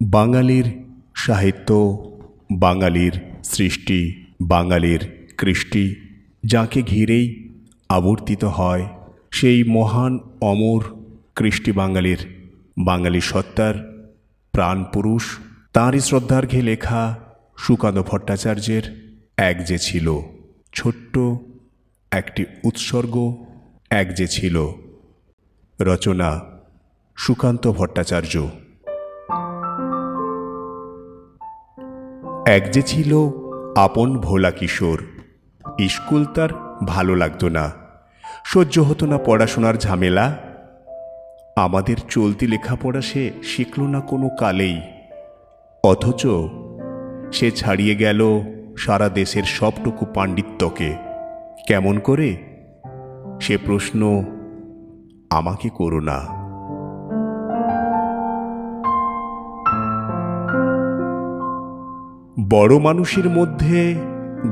বাঙালির 0.00 0.64
সাহিত্য, 1.14 1.70
বাঙালির 2.52 3.12
সৃষ্টি, 3.44 4.28
বাঙালির 4.42 5.32
কৃষ্টি, 5.38 5.94
যাকে 6.44 6.82
ঘিরেই 6.82 7.26
আবর্তিত 7.88 8.44
হয় 8.44 8.88
সেই 9.30 9.64
মহান 9.64 10.18
অমর 10.40 10.82
কৃষ্টি 11.36 11.72
বাঙালির। 11.72 12.18
বাঙালি 12.78 13.20
সত্তার 13.20 13.74
প্রাণপুরুষ 14.52 15.38
তাঁরই 15.72 16.00
শ্রদ্ধার্ঘে 16.00 16.62
লেখা 16.62 17.18
সুকান্ত 17.58 17.98
ভট্টাচার্যের 17.98 18.82
এক 19.36 19.64
যে 19.64 19.78
ছিল 19.78 20.20
ছোট্ট 20.72 21.18
একটি 22.12 22.44
উৎসর্গ, 22.64 23.44
এক 23.90 24.14
যে 24.14 24.26
ছিল 24.26 24.72
রচনা 25.80 26.40
সুকান্ত 27.16 27.68
ভট্টাচার্য। 27.72 28.48
এক 32.46 32.70
যে 32.70 32.82
ছিল 32.82 33.30
আপন 33.76 34.18
ভোলা 34.18 34.50
কিশোর। 34.50 35.06
স্কুল 35.88 36.24
তার 36.24 36.48
ভালো 36.86 37.14
লাগতো 37.14 37.48
না। 37.48 37.72
সহ্য 38.44 38.78
হতো 38.78 39.06
না 39.06 39.18
পড়াশোনার 39.18 39.74
ঝামেলা। 39.74 40.38
আমাদের 41.56 41.96
চলতি 42.10 42.46
লেখাপড়া 42.46 43.00
সে 43.00 43.30
শিখল 43.42 43.82
না 43.82 44.00
কোনো 44.00 44.28
কালেই। 44.38 44.80
অথচ 45.84 46.26
সে 47.32 47.50
ছাড়িয়ে 47.50 47.94
গেল 47.94 48.40
সারা 48.78 49.08
দেশের 49.08 49.42
সবটুকু 49.42 50.06
পাণ্ডিত্যকে। 50.14 50.96
কেমন 51.68 51.98
করে? 51.98 52.36
সে 53.40 53.56
প্রশ্ন 53.56 54.24
আমাকে 55.30 55.68
করো 55.68 56.00
না। 56.00 56.35
বড় 62.40 62.78
মানুষের 62.78 63.30
মধ্যে 63.30 63.94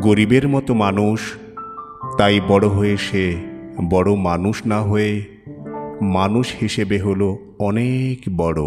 গরিবের 0.02 0.48
মতো 0.48 0.74
মানুষ, 0.74 1.20
তাই 2.18 2.40
বড় 2.48 2.68
হয়ে 2.68 2.96
সে 2.96 3.36
বড় 3.90 4.14
মানুষ 4.14 4.66
না 4.66 4.80
হয়ে 4.80 5.24
মানুষ 6.02 6.52
হিসেবে 6.60 7.00
হলো 7.00 7.38
অনেক 7.58 8.36
বড়। 8.36 8.62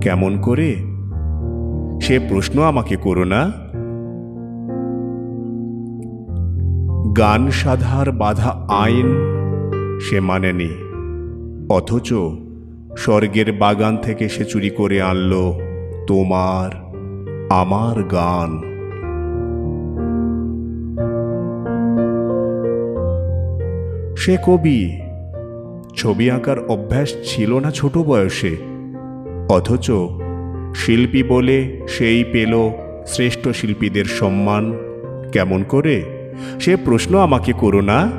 কেমন 0.00 0.40
করে? 0.40 0.76
সে 2.02 2.18
প্রশ্ন 2.18 2.62
আমাকে 2.62 2.96
করো 2.96 3.24
না। 3.24 3.52
গান 7.16 7.50
সাধার 7.50 8.12
বাধা 8.12 8.66
আইন 8.68 9.08
সে 10.00 10.20
মানেনি, 10.20 10.70
অথচ 11.70 12.12
স্বর্গের 12.96 13.52
বাগান 13.52 13.96
থেকে 13.96 14.28
সে 14.28 14.44
চুরি 14.44 14.70
করে 14.70 15.02
আনলো 15.02 15.58
তোমার 16.06 16.91
আমার 17.52 18.02
গান। 18.02 18.72
সে 24.16 24.36
কবি, 24.46 25.00
ছবি 25.96 26.30
আঁকার 26.30 26.58
অভ্যাস 26.58 27.14
ছিল 27.24 27.58
না 27.58 27.70
ছোট 27.70 27.98
বয়সে। 27.98 28.56
অথচ 29.48 29.90
শিল্পী 30.74 31.22
বলে 31.22 31.80
সেই 31.88 32.24
পেল 32.32 32.70
শ্রেষ্ঠ 33.06 33.48
শিল্পীদের 33.48 34.04
সম্মান। 34.04 34.72
কেমন 35.32 35.62
করে? 35.62 36.02
সে 36.60 36.76
প্রশ্ন 36.76 37.18
আমাকে 37.18 37.52
করো 37.52 37.80
না। 37.80 38.10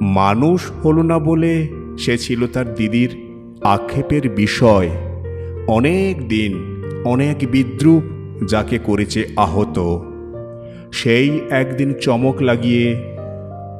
মানুষ 0.00 0.72
হলো 0.84 1.02
না 1.02 1.18
বলে 1.18 1.68
সে 1.98 2.18
ছিল 2.18 2.46
তার 2.46 2.74
দিদির 2.74 3.16
আক্ষেপের 3.64 4.28
বিষয়। 4.28 4.90
অনেক 5.68 6.28
দিন 6.28 6.82
অনেক 7.04 7.46
বিদ্রুপ 7.50 8.02
যাকে 8.50 8.78
করেছে 8.78 9.24
আহত। 9.36 9.98
সেই 10.92 11.40
একদিন 11.50 11.94
চমক 12.00 12.42
লাগিয়ে 12.42 12.96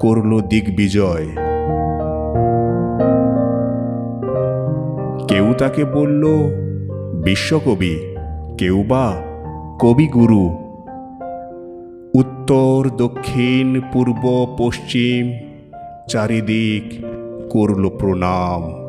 করল 0.01 0.41
দিগ্বিজয়। 0.41 1.27
কেউ 5.29 5.53
তাকে 5.59 5.85
বলল, 5.85 6.25
বিশ্বকবি, 7.25 8.17
কেউ 8.59 8.85
বা 8.89 9.23
কবিগুরু। 9.81 10.51
উত্তর, 12.15 12.91
দক্ষিণ, 12.97 13.81
পূর্ব, 13.93 14.57
পশ্চিম, 14.59 15.33
চারিদিক 16.09 17.05
করল 17.51 17.89
প্রণাম। 17.89 18.85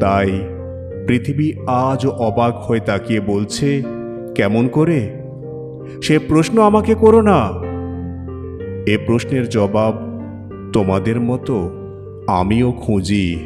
তাই 0.00 0.57
পৃথিবী 1.08 1.52
আজ 1.66 2.06
অবাক 2.06 2.58
হয়ে 2.58 2.80
তাকিয়ে 2.80 3.20
বলছে, 3.20 3.82
কেমন 4.34 4.68
করে? 4.68 5.10
সে 6.02 6.18
প্রশ্ন 6.18 6.62
আমাকে 6.62 6.94
করো 6.94 7.20
না। 7.20 7.48
এ 8.86 8.98
প্রশ্নের 9.06 9.48
জবাব 9.48 9.94
তোমাদের 10.72 11.20
মতো 11.20 11.70
আমিও 12.26 12.72
খুঁজি। 12.72 13.36